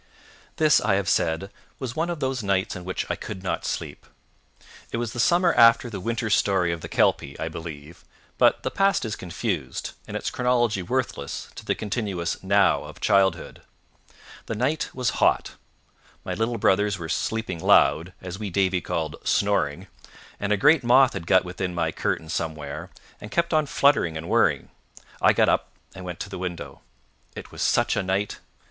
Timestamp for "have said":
0.95-1.51